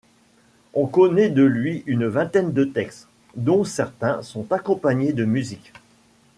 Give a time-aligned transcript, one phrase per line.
[0.73, 5.73] On connaît de lui une vingtaine de textes, dont certains sont accompagnés de musique.